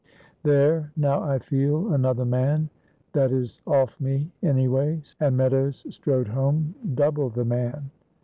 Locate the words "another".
1.93-2.25